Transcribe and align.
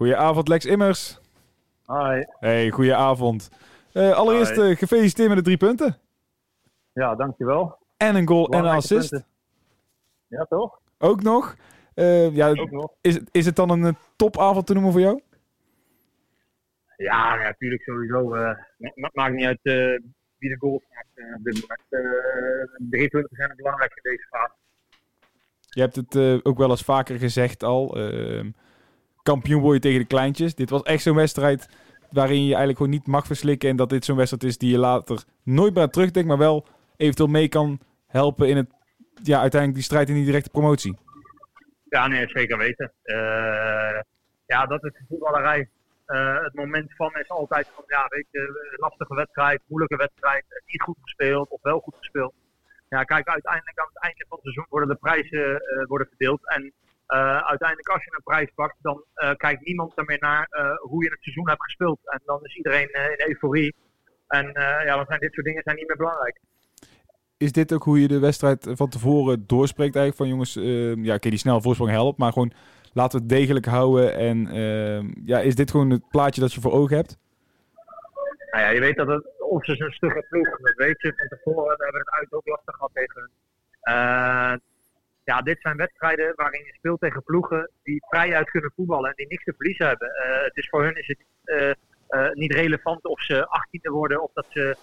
Goedenavond, 0.00 0.48
Lex 0.48 0.64
Immers. 0.64 1.18
Hi. 1.86 2.24
Hey, 2.38 2.70
goedenavond. 2.70 3.50
Uh, 3.92 4.12
allereerst 4.12 4.56
uh, 4.56 4.76
gefeliciteerd 4.76 5.28
met 5.28 5.36
de 5.36 5.44
drie 5.44 5.56
punten. 5.56 5.96
Ja, 6.92 7.14
dankjewel. 7.14 7.78
En 7.96 8.14
een 8.14 8.28
goal 8.28 8.48
en 8.48 8.58
een 8.58 8.70
assist. 8.70 9.10
Punten. 9.10 9.28
Ja, 10.26 10.44
toch? 10.44 10.80
Ook 10.98 11.22
nog. 11.22 11.56
Uh, 11.94 12.34
ja, 12.34 12.48
Ook 12.48 12.70
nog. 12.70 12.92
Is, 13.00 13.20
is 13.30 13.46
het 13.46 13.56
dan 13.56 13.70
een 13.70 13.96
topavond 14.16 14.66
te 14.66 14.72
noemen 14.72 14.92
voor 14.92 15.00
jou? 15.00 15.20
Ja, 16.96 17.36
natuurlijk 17.36 17.82
sowieso. 17.82 18.34
het 18.78 19.14
maakt 19.14 19.34
niet 19.34 19.46
uit 19.46 19.60
wie 20.38 20.50
de 20.50 20.56
goals 20.58 20.82
maakt 20.94 21.36
op 21.36 21.44
dit 21.44 21.54
moment. 21.60 22.90
drie 22.90 23.08
punten 23.08 23.36
zijn 23.36 23.48
het 23.48 23.56
belangrijkste 23.56 24.00
in 24.02 24.10
deze 24.10 24.26
fase. 24.28 24.54
Je 25.70 25.80
hebt 25.80 25.96
het 25.96 26.44
ook 26.44 26.58
wel 26.58 26.70
eens 26.70 26.82
vaker 26.82 27.18
gezegd 27.18 27.62
al. 27.62 27.96
Kampioen 29.22 29.60
word 29.60 29.74
je 29.74 29.80
tegen 29.80 30.00
de 30.00 30.06
kleintjes. 30.06 30.54
Dit 30.54 30.70
was 30.70 30.82
echt 30.82 31.02
zo'n 31.02 31.16
wedstrijd 31.16 31.68
waarin 32.10 32.40
je 32.40 32.48
eigenlijk 32.48 32.76
gewoon 32.76 32.92
niet 32.92 33.06
mag 33.06 33.26
verslikken. 33.26 33.68
En 33.68 33.76
dat 33.76 33.88
dit 33.88 34.04
zo'n 34.04 34.16
wedstrijd 34.16 34.44
is 34.44 34.58
die 34.58 34.70
je 34.70 34.78
later 34.78 35.24
nooit 35.42 35.74
meer 35.74 35.88
terugdenkt, 35.88 36.28
maar 36.28 36.38
wel 36.38 36.66
eventueel 36.96 37.28
mee 37.28 37.48
kan 37.48 37.80
helpen 38.06 38.48
in 38.48 38.56
het, 38.56 38.70
ja, 39.22 39.40
uiteindelijk 39.40 39.74
die 39.74 39.88
strijd 39.88 40.08
in 40.08 40.14
die 40.14 40.24
directe 40.24 40.50
promotie. 40.50 40.98
Ja, 41.88 42.06
nee, 42.06 42.28
zeker 42.28 42.58
weten. 42.58 42.92
Uh, 43.04 44.00
ja, 44.46 44.66
dat 44.66 44.84
is 44.84 44.92
de 44.92 45.04
voetballerij. 45.08 45.68
Uh, 46.06 46.42
het 46.42 46.54
moment 46.54 46.94
van 46.96 47.14
is 47.14 47.28
altijd 47.28 47.68
van, 47.74 47.84
ja, 47.86 48.06
weet 48.08 48.26
je, 48.30 48.76
lastige 48.76 49.14
wedstrijd, 49.14 49.60
moeilijke 49.66 49.96
wedstrijd, 49.96 50.44
niet 50.66 50.82
goed 50.82 50.96
gespeeld 51.00 51.48
of 51.48 51.62
wel 51.62 51.80
goed 51.80 51.94
gespeeld. 51.98 52.34
Ja, 52.88 53.04
kijk, 53.04 53.28
uiteindelijk 53.28 53.78
aan 53.78 53.90
het 53.92 54.02
einde 54.02 54.24
van 54.28 54.36
het 54.36 54.44
seizoen 54.44 54.66
worden 54.68 54.88
de 54.88 54.94
prijzen 54.94 55.50
uh, 55.50 55.86
worden 55.86 56.06
verdeeld. 56.06 56.48
En 56.48 56.72
uiteindelijk 57.46 57.88
als 57.88 58.04
je 58.04 58.10
een 58.14 58.22
prijs 58.22 58.50
pakt, 58.54 58.76
dan 58.80 59.04
uh, 59.14 59.30
kijkt 59.34 59.64
niemand 59.64 59.98
er 59.98 60.04
meer 60.04 60.20
naar 60.20 60.46
uh, 60.50 60.76
hoe 60.76 61.04
je 61.04 61.10
het 61.10 61.22
seizoen 61.22 61.48
hebt 61.48 61.62
gespeeld. 61.62 61.98
En 62.04 62.20
dan 62.24 62.44
is 62.44 62.56
iedereen 62.56 62.88
in 62.92 63.28
euforie. 63.28 63.74
En 64.28 64.50
ja, 64.84 64.96
dan 64.96 65.06
zijn 65.06 65.20
dit 65.20 65.32
soort 65.32 65.46
dingen 65.46 65.62
zijn 65.62 65.76
niet 65.76 65.88
meer 65.88 65.96
belangrijk. 65.96 66.40
Is 67.36 67.52
dit 67.52 67.72
ook 67.72 67.82
hoe 67.82 68.00
je 68.00 68.08
de 68.08 68.18
wedstrijd 68.18 68.70
van 68.72 68.88
tevoren 68.88 69.46
doorspreekt 69.46 69.96
eigenlijk? 69.96 70.16
Van 70.16 70.28
jongens, 70.28 70.54
ja 71.06 71.14
oké, 71.14 71.28
die 71.28 71.38
snelle 71.38 71.62
voorsprong 71.62 71.90
helpt, 71.90 72.18
maar 72.18 72.32
gewoon 72.32 72.52
laten 72.92 73.18
we 73.18 73.24
het 73.24 73.34
degelijk 73.34 73.66
houden. 73.66 74.14
En 74.14 74.48
ja, 75.24 75.40
is 75.40 75.54
dit 75.54 75.70
gewoon 75.70 75.90
het 75.90 76.08
plaatje 76.08 76.40
dat 76.40 76.52
je 76.52 76.60
voor 76.60 76.72
ogen 76.72 76.96
hebt? 76.96 77.18
Nou 78.50 78.64
ja, 78.64 78.70
je 78.70 78.80
weet 78.80 78.96
dat 78.96 79.06
het 79.06 79.26
ons 79.38 79.68
is 79.68 79.78
een 79.78 79.92
stugge 79.92 80.26
ploeg. 80.28 80.58
Dat 80.58 80.74
weet 80.74 81.00
je 81.00 81.12
van 81.16 81.28
tevoren. 81.28 81.76
We 81.76 81.82
hebben 81.82 82.00
het 82.00 82.10
uit 82.10 82.32
ook 82.32 82.46
lastig 82.46 82.74
gehad 82.74 82.90
tegen 82.92 83.30
hun 83.82 84.60
ja, 85.30 85.42
dit 85.42 85.60
zijn 85.60 85.76
wedstrijden 85.76 86.32
waarin 86.36 86.64
je 86.64 86.74
speelt 86.74 87.00
tegen 87.00 87.22
ploegen 87.22 87.70
die 87.82 88.04
vrij 88.08 88.34
uit 88.34 88.50
kunnen 88.50 88.72
voetballen 88.76 89.10
en 89.10 89.16
die 89.16 89.26
niks 89.26 89.44
te 89.44 89.54
verliezen 89.56 89.86
hebben. 89.86 90.08
Uh, 90.08 90.48
is 90.52 90.68
voor 90.68 90.82
hun 90.82 90.96
is 90.96 91.06
het 91.06 91.22
uh, 91.44 91.72
uh, 92.08 92.30
niet 92.32 92.52
relevant 92.52 93.04
of 93.04 93.20
ze 93.22 93.36
18e 93.60 93.90
worden 93.90 94.22
of 94.22 94.30
dat 94.32 94.46
ze 94.48 94.76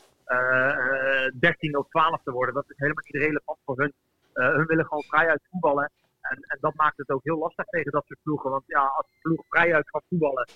13e 1.48 1.78
of 1.81 1.88
12e 1.88 2.31
worden. 2.39 2.54
Dat 2.54 2.70
is 2.70 2.78
helemaal 2.78 3.04
niet 3.08 3.23
relevant 3.23 3.58
voor 3.66 3.78
hun. 3.78 3.94
hun 4.34 4.66
willen 4.66 4.86
gewoon 4.86 5.04
vrij 5.04 5.30
uit 5.30 5.48
voetballen. 5.52 5.92
En, 6.22 6.38
en, 6.48 6.58
dat 6.61 6.76
maakt 6.76 6.98
het 6.98 7.09
ook 7.09 7.23
heel 7.23 7.38
lastig 7.38 7.66
tegen 7.66 7.92
dat 7.92 8.06
soort 8.06 8.20
ploegen. 8.23 8.50
Want 8.50 8.64
ja, 8.67 8.82
als 8.98 9.08
de 9.11 9.17
ploeg 9.22 9.45
vrij 9.50 9.73
uit 9.73 9.89
gaat 9.89 10.04
voetballen, 10.09 10.48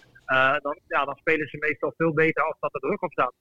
dan, 0.62 0.80
ja, 0.88 1.06
dan 1.06 1.16
spelen 1.16 1.48
ze 1.48 1.58
meestal 1.58 1.94
veel 1.98 2.14
beter 2.14 2.44
als 2.44 2.60
dat 2.60 2.74
er 2.74 2.80
druk 2.80 3.02
op 3.02 3.12
staat. 3.12 3.34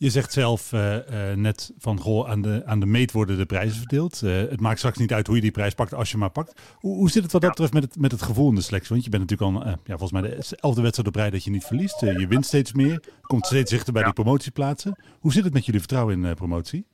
Je 0.00 0.10
zegt 0.10 0.32
zelf 0.32 0.72
uh, 0.72 0.94
uh, 0.94 1.34
net 1.36 1.72
van 1.78 1.98
goh, 1.98 2.28
aan 2.30 2.42
de, 2.42 2.62
aan 2.66 2.80
de 2.80 2.86
meet 2.86 3.12
worden 3.12 3.36
de 3.36 3.46
prijzen 3.46 3.78
verdeeld. 3.78 4.22
Uh, 4.22 4.30
het 4.50 4.60
maakt 4.60 4.78
straks 4.78 4.98
niet 4.98 5.12
uit 5.12 5.26
hoe 5.26 5.36
je 5.36 5.42
die 5.42 5.50
prijs 5.50 5.74
pakt 5.74 5.94
als 5.94 6.10
je 6.10 6.16
maar 6.16 6.30
pakt. 6.30 6.76
Hoe, 6.78 6.96
hoe 6.96 7.10
zit 7.10 7.22
het 7.22 7.32
wat 7.32 7.40
dat 7.40 7.50
betreft 7.50 7.72
met 7.72 7.82
het, 7.82 7.96
met 7.96 8.10
het 8.10 8.22
gevoel 8.22 8.48
in 8.48 8.54
de 8.54 8.60
selectie? 8.60 8.90
Want 8.90 9.04
je 9.04 9.10
bent 9.10 9.30
natuurlijk 9.30 9.64
al 9.64 9.68
ja, 9.70 9.98
volgens 9.98 10.12
mij 10.12 10.22
de 10.22 10.56
elfde 10.60 10.82
wedstrijd 10.82 11.08
op 11.08 11.14
rij 11.14 11.30
dat 11.30 11.44
je 11.44 11.50
niet 11.50 11.64
verliest. 11.64 12.00
je 12.00 12.26
wint 12.26 12.46
steeds 12.46 12.72
meer, 12.72 13.04
komt 13.20 13.46
steeds 13.46 13.70
dichter 13.70 13.92
bij 13.92 14.02
ja. 14.02 14.12
die 14.12 14.22
promotieplaatsen. 14.22 14.98
Hoe 15.20 15.32
zit 15.32 15.44
het 15.44 15.52
met 15.52 15.64
jullie 15.64 15.80
vertrouwen 15.80 16.24
in 16.24 16.34
promotie? 16.34 16.86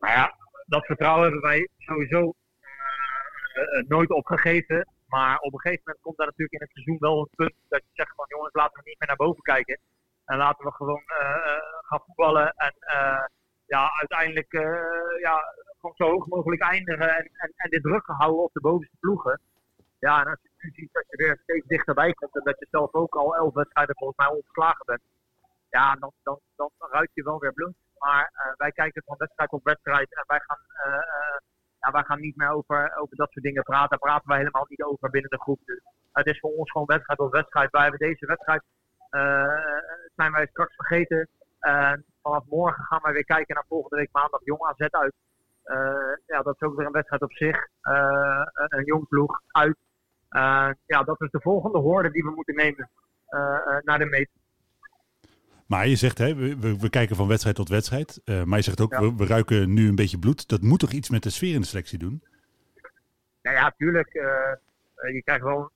Nou 0.00 0.12
ja, 0.12 0.34
dat 0.66 0.86
vertrouwen 0.86 1.22
hebben 1.22 1.40
wij 1.40 1.68
sowieso 1.78 2.34
nooit 3.88 4.10
opgegeven. 4.10 4.88
Maar 5.06 5.38
op 5.38 5.52
een 5.52 5.60
gegeven 5.60 5.82
moment 5.84 6.04
komt 6.04 6.16
daar 6.16 6.26
natuurlijk 6.26 6.52
in 6.58 6.66
het 6.66 6.70
seizoen 6.72 6.96
wel 6.98 7.18
een 7.18 7.36
punt 7.36 7.54
dat 7.68 7.82
je 7.86 7.92
zegt 7.94 8.14
van 8.14 8.26
jongens, 8.28 8.54
laten 8.54 8.82
we 8.82 8.88
niet 8.88 8.98
meer 8.98 9.08
naar 9.08 9.26
boven 9.26 9.42
kijken. 9.42 9.78
En 10.24 10.36
laten 10.36 10.64
we 10.64 10.72
gewoon 10.72 11.02
uh, 11.20 11.58
gaan 11.88 12.02
voetballen. 12.06 12.54
En 12.56 12.74
uh, 12.80 13.24
ja, 13.66 13.90
uiteindelijk 13.98 14.52
ja, 15.20 15.54
gewoon 15.80 15.96
zo 15.96 16.10
hoog 16.10 16.26
mogelijk 16.26 16.62
eindigen. 16.62 17.16
En, 17.16 17.30
en, 17.56 17.70
dit 17.70 17.82
druk 17.82 18.06
houden 18.06 18.42
op 18.42 18.52
de 18.52 18.60
bovenste 18.60 18.96
ploegen. 19.00 19.40
Ja, 19.98 20.20
en 20.20 20.26
als 20.26 20.38
je 20.42 20.48
nu 20.58 20.70
ziet 20.74 20.92
dat 20.92 21.04
je 21.08 21.16
weer 21.16 21.40
steeds 21.42 21.66
dichterbij 21.66 22.12
komt. 22.12 22.36
En 22.36 22.44
dat 22.44 22.58
je 22.58 22.66
zelf 22.70 22.92
ook 22.92 23.14
al 23.14 23.36
elf 23.36 23.54
wedstrijden 23.54 23.96
volgens 23.96 24.18
mij 24.18 24.36
ongeslagen 24.36 24.86
bent. 24.86 25.02
Ja, 25.70 25.94
dan, 25.94 26.12
dan, 26.22 26.38
dan 26.56 26.70
ruikt 26.78 27.14
je 27.14 27.22
wel 27.22 27.38
weer 27.38 27.52
bloed. 27.52 27.74
Maar 27.98 28.54
wij 28.56 28.72
kijken 28.72 29.02
van 29.06 29.16
wedstrijd 29.18 29.50
op 29.50 29.64
wedstrijd. 29.64 30.14
En 30.14 30.24
wij 30.26 30.40
gaan, 30.46 30.58
ja, 31.80 31.90
wij 31.90 32.02
gaan 32.02 32.20
niet 32.20 32.36
meer 32.36 32.50
over, 32.50 32.96
over 32.96 33.16
dat 33.16 33.30
soort 33.30 33.44
dingen 33.44 33.62
praten. 33.62 33.88
Daar 33.88 33.98
praten 33.98 34.28
wij 34.28 34.38
helemaal 34.38 34.66
niet 34.68 34.82
over 34.82 35.10
binnen 35.10 35.30
de 35.30 35.40
groep. 35.40 35.60
Dus 35.64 35.82
het 36.12 36.26
is 36.26 36.38
voor 36.38 36.50
ons 36.50 36.70
gewoon 36.70 36.86
wedstrijd 36.86 37.18
op 37.18 37.32
wedstrijd. 37.32 37.70
Wij 37.70 37.82
hebben 37.82 38.08
deze 38.08 38.26
wedstrijd 38.26 38.62
zijn 40.16 40.32
wij 40.32 40.46
straks 40.46 40.74
vergeten. 40.74 41.28
Vanaf 42.22 42.44
morgen 42.48 42.84
gaan 42.84 43.00
wij 43.02 43.12
weer 43.12 43.24
kijken 43.24 43.54
naar 43.54 43.64
volgende 43.68 43.96
week 43.96 44.08
maandag 44.12 44.40
Jong 44.44 44.62
AZ 44.62 44.80
uit. 44.80 45.14
Uh, 45.64 45.76
ja, 46.26 46.42
dat 46.42 46.54
is 46.54 46.60
ook 46.60 46.76
weer 46.76 46.86
een 46.86 46.92
wedstrijd 46.92 47.22
op 47.22 47.32
zich. 47.32 47.68
een 48.54 48.84
jong 48.84 49.08
ploeg 49.08 49.40
uit. 49.50 49.76
ja, 50.86 51.02
dat 51.04 51.20
is 51.20 51.30
de 51.30 51.40
volgende 51.40 51.78
hoorde 51.78 52.10
die 52.10 52.22
we 52.22 52.30
moeten 52.30 52.54
nemen 52.54 52.90
naar 53.82 53.98
de 53.98 54.06
meet. 54.06 54.28
Maar 55.66 55.86
je 55.86 55.96
zegt, 55.96 56.18
hè, 56.18 56.34
we, 56.34 56.78
we 56.78 56.90
kijken 56.90 57.16
van 57.16 57.28
wedstrijd 57.28 57.56
tot 57.56 57.68
wedstrijd. 57.68 58.20
maar 58.24 58.58
je 58.58 58.64
zegt 58.64 58.80
ook, 58.80 58.92
ja. 58.92 59.00
we, 59.00 59.14
we, 59.16 59.26
ruiken 59.26 59.72
nu 59.72 59.88
een 59.88 59.94
beetje 59.94 60.18
bloed. 60.18 60.48
Dat 60.48 60.62
moet 60.62 60.80
toch 60.80 60.92
iets 60.92 61.10
met 61.10 61.22
de 61.22 61.30
sfeer 61.30 61.54
in 61.54 61.60
de 61.60 61.66
selectie 61.66 61.98
doen? 61.98 62.22
Nou 63.42 63.56
ja, 63.56 63.74
tuurlijk. 63.76 64.12
je 64.12 65.22
krijgt 65.24 65.44
wel 65.44 65.70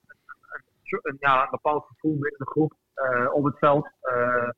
een, 0.83 0.99
een, 1.03 1.17
ja, 1.21 1.43
een 1.43 1.51
bepaald 1.51 1.87
gevoel 1.87 2.13
binnen 2.13 2.39
de 2.39 2.47
groep. 2.47 2.75
Uh, 2.99 3.35
op 3.35 3.45
het 3.45 3.59
veld. 3.59 3.91
Uh, 4.03 4.51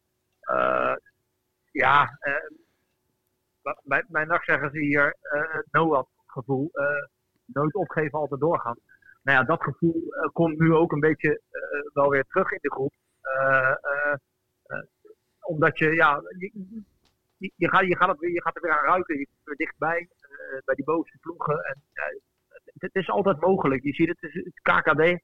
uh, 0.50 0.94
ja, 1.72 2.18
mijn 4.08 4.28
nacht 4.28 4.44
zeggen 4.44 4.70
ze 4.70 4.78
hier 4.78 5.16
het 5.20 5.66
Noah-gevoel. 5.70 6.70
nooit 7.44 7.74
opgeven, 7.74 8.18
altijd 8.18 8.40
doorgaan. 8.40 8.78
Nou 9.22 9.38
ja, 9.38 9.44
dat 9.44 9.62
gevoel 9.62 10.14
komt 10.32 10.58
nu 10.58 10.74
ook 10.74 10.92
een 10.92 11.00
beetje 11.00 11.40
wel 11.92 12.08
weer 12.08 12.24
terug 12.24 12.50
in 12.50 12.58
de 12.62 12.70
groep. 12.70 12.92
omdat 15.40 15.78
je, 15.78 15.94
ja, 15.94 16.22
je, 16.38 17.52
je, 17.56 17.68
gaat, 17.68 17.86
je, 17.86 17.96
gaat 17.96 18.08
het 18.08 18.18
weer, 18.18 18.30
je 18.30 18.42
gaat 18.42 18.56
er 18.56 18.62
weer 18.62 18.78
aan 18.78 18.84
ruiken. 18.84 19.18
Je 19.18 19.26
komt 19.26 19.48
er 19.48 19.56
dichtbij, 19.56 20.08
bij 20.64 20.74
die 20.74 20.84
bovenste 20.84 21.18
ploegen. 21.20 21.64
En, 21.64 21.82
het, 22.78 22.94
is 22.94 23.10
altijd 23.10 23.40
mogelijk. 23.40 23.82
Je 23.82 23.94
ziet 23.94 24.08
het, 24.08 24.20
het, 24.20 24.34
het 24.34 24.60
KKD. 24.62 25.20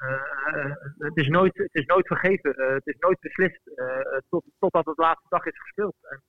Uh, 0.00 0.74
het, 0.98 1.16
is 1.16 1.28
nooit, 1.28 1.56
het 1.56 1.74
is 1.74 1.86
nooit 1.86 2.06
vergeven. 2.06 2.60
Uh, 2.60 2.72
het 2.74 2.86
is 2.86 2.96
nooit 2.98 3.20
beslist 3.20 3.60
uh, 3.64 4.18
tot, 4.28 4.44
totdat 4.58 4.86
het 4.86 4.98
laatste 4.98 5.26
dag 5.28 5.44
is 5.44 5.60
gespeeld. 5.60 5.94
En, 6.02 6.22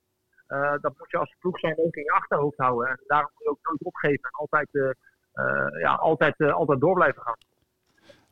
dat 0.81 0.93
moet 0.97 1.11
je 1.11 1.17
als 1.17 1.35
ploeg 1.39 1.59
zijn 1.59 1.77
ook 1.77 1.95
in 1.95 2.03
je 2.03 2.11
achterhoofd 2.11 2.57
houden. 2.57 2.89
En 2.89 2.99
daarom 3.07 3.29
moet 3.33 3.43
je 3.43 3.49
ook 3.49 3.59
nooit 3.61 3.83
opgeven 3.83 4.23
en 4.23 4.31
altijd, 4.31 4.67
ja, 5.79 5.93
altijd, 5.95 6.41
altijd 6.41 6.79
door 6.79 6.93
blijven 6.93 7.21
gaan. 7.21 7.37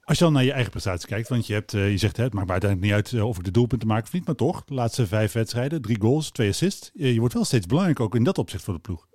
Als 0.04 0.18
je 0.18 0.24
dan 0.24 0.34
naar 0.34 0.44
je 0.44 0.52
eigen 0.52 0.72
prestatie 0.72 1.08
kijkt, 1.08 1.30
want 1.30 1.48
je, 1.48 1.54
hebt, 1.54 1.72
je 1.72 1.98
zegt 1.98 2.18
het 2.18 2.34
maakt 2.34 2.50
uiteindelijk 2.50 2.92
niet 2.92 3.14
uit 3.14 3.24
of 3.24 3.38
ik 3.38 3.44
de 3.44 3.52
doelpunten 3.52 3.88
maak 3.88 4.04
of 4.04 4.14
niet, 4.14 4.26
maar 4.26 4.36
toch, 4.36 4.64
de 4.64 4.74
laatste 4.74 5.08
vijf 5.08 5.34
wedstrijden, 5.34 5.82
drie 5.82 6.02
goals, 6.02 6.32
twee 6.32 6.50
assists. 6.50 6.92
Je 6.94 7.20
wordt 7.20 7.34
wel 7.34 7.46
steeds 7.46 7.66
belangrijk 7.66 8.00
ook 8.00 8.16
in 8.16 8.24
dat 8.24 8.38
opzicht 8.38 8.64
voor 8.64 8.74
de 8.74 8.80
ploeg. 8.80 9.08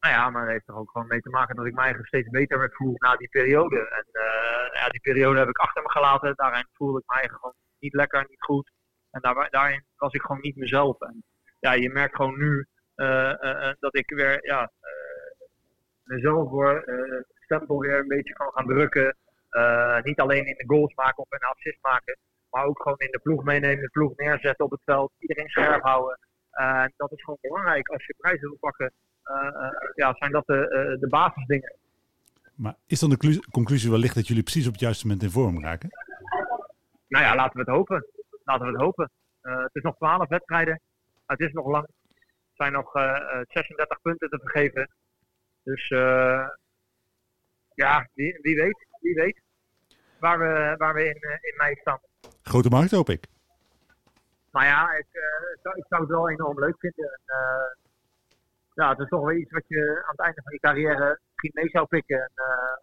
Nou 0.00 0.14
ja, 0.14 0.30
maar 0.30 0.42
het 0.42 0.50
heeft 0.50 0.68
er 0.68 0.76
ook 0.76 0.90
gewoon 0.90 1.06
mee 1.06 1.20
te 1.20 1.30
maken 1.30 1.56
dat 1.56 1.66
ik 1.66 1.74
mij 1.74 1.84
eigen 1.84 2.04
steeds 2.04 2.28
beter 2.28 2.58
werd 2.58 2.74
voelen 2.74 2.96
na 2.98 3.16
die 3.16 3.28
periode. 3.28 3.76
En 3.76 4.06
ja, 4.80 4.88
die 4.88 5.00
periode 5.00 5.38
heb 5.38 5.48
ik 5.48 5.58
achter 5.58 5.82
me 5.82 5.90
gelaten. 5.90 6.32
Daarin 6.36 6.66
voelde 6.72 6.98
ik 6.98 7.06
mij 7.06 7.28
gewoon 7.28 7.54
niet 7.78 7.94
lekker, 7.94 8.26
niet 8.28 8.42
goed. 8.42 8.70
En 9.10 9.20
daar, 9.20 9.50
daarin 9.50 9.84
was 9.96 10.12
ik 10.12 10.20
gewoon 10.20 10.40
niet 10.40 10.56
mezelf. 10.56 11.00
En 11.00 11.24
ja, 11.58 11.72
je 11.72 11.90
merkt 11.90 12.16
gewoon 12.16 12.38
nu 12.38 12.66
uh, 12.96 13.34
uh, 13.40 13.72
dat 13.78 13.96
ik 13.96 14.10
weer 14.10 14.46
ja, 14.46 14.70
mezelf 16.02 16.48
voor 16.48 16.84
stempel 17.34 17.78
weer 17.78 17.98
een 17.98 18.08
beetje 18.08 18.34
kan 18.34 18.52
gaan 18.52 18.66
drukken. 18.66 19.16
niet 20.02 20.20
alleen 20.20 20.46
in 20.46 20.56
de 20.56 20.74
goals 20.74 20.94
maken 20.94 21.22
of 21.22 21.30
een 21.30 21.48
assist 21.48 21.78
maken. 21.82 22.18
Maar 22.50 22.64
ook 22.64 22.82
gewoon 22.82 22.98
in 22.98 23.10
de 23.10 23.20
ploeg 23.22 23.44
meenemen, 23.44 23.82
de 23.82 23.88
ploeg 23.88 24.16
neerzetten 24.16 24.64
op 24.64 24.70
het 24.70 24.82
veld. 24.84 25.12
Iedereen 25.18 25.48
scherp 25.48 25.82
houden. 25.82 26.18
En 26.50 26.92
dat 26.96 27.12
is 27.12 27.22
gewoon 27.22 27.38
belangrijk 27.40 27.88
als 27.88 28.06
je 28.06 28.14
prijzen 28.18 28.48
wil 28.48 28.58
pakken. 28.60 28.92
ja, 29.94 30.14
zijn 30.14 30.32
dat 30.32 30.46
de, 30.46 30.96
de 31.00 31.08
basisdingen. 31.08 31.79
Maar 32.60 32.76
is 32.86 33.00
dan 33.00 33.10
de 33.10 33.42
conclusie 33.50 33.90
wellicht 33.90 34.14
dat 34.14 34.26
jullie 34.26 34.42
precies 34.42 34.66
op 34.66 34.72
het 34.72 34.80
juiste 34.80 35.06
moment 35.06 35.22
in 35.22 35.30
vorm 35.30 35.62
raken? 35.62 35.88
Nou 37.08 37.24
ja, 37.24 37.34
laten 37.34 37.52
we 37.52 37.58
het 37.58 37.76
hopen. 37.76 38.06
Laten 38.44 38.66
we 38.66 38.72
het 38.72 38.80
hopen. 38.80 39.10
Uh, 39.42 39.62
het 39.62 39.74
is 39.74 39.82
nog 39.82 39.96
12 39.96 40.28
wedstrijden. 40.28 40.80
Het 41.26 41.40
is 41.40 41.52
nog 41.52 41.66
lang. 41.66 41.84
Er 41.84 42.54
zijn 42.54 42.72
nog 42.72 42.96
uh, 42.96 43.40
36 43.48 44.00
punten 44.00 44.28
te 44.28 44.38
vergeven. 44.38 44.90
Dus 45.62 45.90
uh, 45.90 46.48
ja, 47.74 48.08
wie, 48.14 48.38
wie, 48.42 48.56
weet. 48.56 48.86
Wie 49.00 49.14
weet. 49.14 49.40
waar 50.18 50.38
we, 50.38 50.74
waar 50.76 50.94
we 50.94 51.04
in, 51.04 51.38
in 51.40 51.54
mei 51.56 51.74
staan. 51.80 52.00
Grote 52.42 52.68
markt 52.68 52.90
hoop 52.90 53.08
ik. 53.08 53.26
Maar 54.50 54.66
ja, 54.66 54.92
ik, 54.92 55.06
zou, 55.62 55.76
ik 55.76 55.84
zou 55.88 56.00
het 56.00 56.10
wel 56.10 56.30
enorm 56.30 56.58
leuk 56.58 56.76
vinden. 56.78 57.20
En, 57.26 57.78
ja, 58.74 58.90
het 58.90 58.98
is 58.98 59.08
toch 59.08 59.20
wel 59.20 59.36
iets 59.36 59.52
wat 59.52 59.64
je 59.66 60.02
aan 60.04 60.10
het 60.16 60.20
einde 60.20 60.42
van 60.42 60.52
je 60.52 60.58
carrière 60.58 61.20
misschien 61.40 61.62
mee 61.62 61.70
zou 61.70 61.86
pikken. 61.86 62.20
En, 62.20 62.32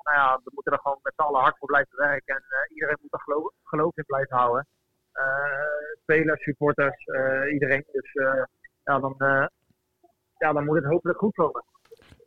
nou 0.03 0.17
ja, 0.17 0.39
we 0.43 0.51
moeten 0.53 0.73
er 0.73 0.79
gewoon 0.79 0.99
met 1.01 1.13
z'n 1.15 1.21
allen 1.21 1.41
hard 1.41 1.57
voor 1.57 1.67
blijven 1.67 1.97
werken. 1.97 2.35
En 2.35 2.43
iedereen 2.73 2.97
moet 3.01 3.13
er 3.13 3.19
geloof, 3.19 3.51
geloof 3.63 3.97
in 3.97 4.03
blijven 4.05 4.37
houden. 4.37 4.67
spelers, 6.01 6.43
supporters, 6.43 7.05
iedereen. 7.51 7.83
Dus 7.91 8.11
ja, 8.83 8.99
dan, 8.99 9.15
ja, 10.37 10.53
dan 10.53 10.65
moet 10.65 10.75
het 10.75 10.85
hopelijk 10.85 11.19
goed 11.19 11.35
komen. 11.35 11.63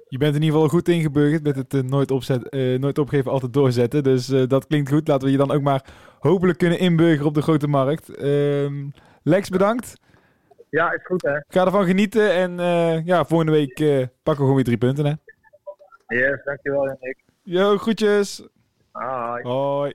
Je 0.08 0.18
bent 0.18 0.34
in 0.34 0.42
ieder 0.42 0.54
geval 0.54 0.68
goed 0.68 0.88
ingeburgerd 0.88 1.42
met 1.42 1.56
het 1.56 1.86
nooit, 1.86 2.10
opzet, 2.10 2.52
nooit 2.80 2.98
opgeven, 2.98 3.30
altijd 3.30 3.52
doorzetten. 3.52 4.02
Dus 4.02 4.26
dat 4.26 4.66
klinkt 4.66 4.90
goed. 4.90 5.08
Laten 5.08 5.26
we 5.26 5.32
je 5.32 5.38
dan 5.38 5.50
ook 5.50 5.62
maar 5.62 5.84
hopelijk 6.18 6.58
kunnen 6.58 6.78
inburgeren 6.78 7.26
op 7.26 7.34
de 7.34 7.42
grote 7.42 7.68
markt. 7.68 8.14
Ehm, 8.14 8.90
Lex, 9.22 9.48
bedankt. 9.48 10.00
Ja, 10.70 10.92
is 10.92 11.06
goed 11.06 11.22
hè. 11.22 11.40
Ga 11.48 11.64
ervan 11.64 11.84
genieten 11.84 12.32
en 12.34 12.56
ja, 13.04 13.24
volgende 13.24 13.52
week 13.52 13.74
pakken 13.74 14.10
we 14.24 14.34
gewoon 14.34 14.54
weer 14.54 14.64
drie 14.64 14.78
punten 14.78 15.06
hè. 15.06 15.12
Yes, 16.10 16.42
dankjewel 16.44 16.86
Janik. 16.86 17.18
Yo, 17.42 17.76
groetjes. 17.78 18.42
Hoi. 18.92 19.42
Hoi. 19.42 19.92